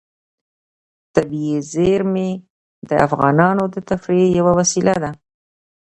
[1.15, 2.29] طبیعي زیرمې
[2.89, 5.11] د افغانانو د تفریح یوه وسیله ده.